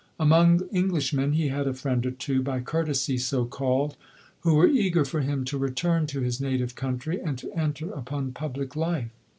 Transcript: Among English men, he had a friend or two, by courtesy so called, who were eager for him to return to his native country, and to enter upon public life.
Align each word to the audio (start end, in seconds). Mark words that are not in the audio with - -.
Among 0.19 0.67
English 0.71 1.13
men, 1.13 1.33
he 1.33 1.49
had 1.49 1.67
a 1.67 1.75
friend 1.75 2.03
or 2.07 2.09
two, 2.09 2.41
by 2.41 2.59
courtesy 2.61 3.19
so 3.19 3.45
called, 3.45 3.97
who 4.39 4.55
were 4.55 4.67
eager 4.67 5.05
for 5.05 5.21
him 5.21 5.45
to 5.45 5.59
return 5.59 6.07
to 6.07 6.21
his 6.21 6.41
native 6.41 6.73
country, 6.73 7.21
and 7.21 7.37
to 7.37 7.53
enter 7.53 7.91
upon 7.91 8.31
public 8.31 8.75
life. 8.75 9.11